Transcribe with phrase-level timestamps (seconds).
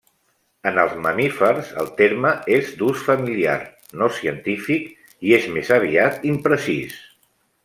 [0.69, 3.59] En els mamífers el terme és d'ús familiar,
[4.03, 4.91] no científic
[5.31, 6.99] i és més aviat imprecís.